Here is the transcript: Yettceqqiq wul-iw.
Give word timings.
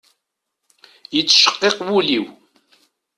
Yettceqqiq 1.15 1.77
wul-iw. 1.87 2.25